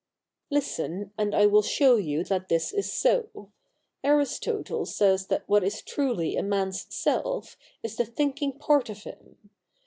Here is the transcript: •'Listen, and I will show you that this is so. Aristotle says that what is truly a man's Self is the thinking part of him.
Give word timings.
•'Listen, 0.49 1.13
and 1.15 1.35
I 1.35 1.45
will 1.45 1.61
show 1.61 1.95
you 1.97 2.23
that 2.23 2.49
this 2.49 2.73
is 2.73 2.91
so. 2.91 3.51
Aristotle 4.03 4.87
says 4.87 5.27
that 5.27 5.47
what 5.47 5.63
is 5.63 5.83
truly 5.83 6.35
a 6.35 6.41
man's 6.41 6.91
Self 6.91 7.55
is 7.83 7.97
the 7.97 8.05
thinking 8.05 8.53
part 8.53 8.89
of 8.89 9.03
him. 9.03 9.51